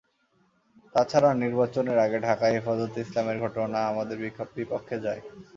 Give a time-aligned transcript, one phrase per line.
[0.95, 4.17] তা ছাড়া নির্বাচনের আগে ঢাকায় হেফাজতে ইসলামের ঘটনা আমাদের
[4.57, 5.21] বিপক্ষে যায়।